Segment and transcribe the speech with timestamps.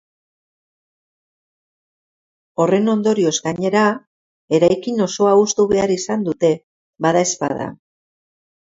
[2.65, 3.85] Horren ondorioz, gainera,
[4.61, 6.55] eraikin osoa hustu behar izan dute,
[7.09, 7.75] badaezpada.